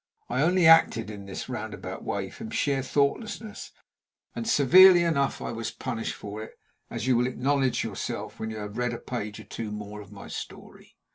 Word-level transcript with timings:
I 0.29 0.41
only 0.41 0.65
acted 0.65 1.11
in 1.11 1.27
this 1.27 1.47
roundabout 1.47 2.03
way 2.03 2.31
from 2.31 2.49
sheer 2.49 2.81
thoughtlessness, 2.81 3.71
and 4.35 4.47
severely 4.47 5.03
enough 5.03 5.43
I 5.43 5.51
was 5.51 5.69
punished 5.69 6.15
for 6.15 6.41
it, 6.41 6.53
as 6.89 7.05
you 7.05 7.15
will 7.15 7.27
acknowledge 7.27 7.83
yourself 7.83 8.39
when 8.39 8.49
you 8.49 8.57
have 8.57 8.79
read 8.79 8.93
a 8.93 8.97
page 8.97 9.39
or 9.39 9.43
two 9.43 9.71
more 9.71 10.01
of 10.01 10.11
my 10.11 10.27
story. 10.27 10.97